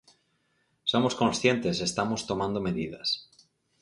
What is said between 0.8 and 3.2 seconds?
Somos conscientes e estamos tomando medidas.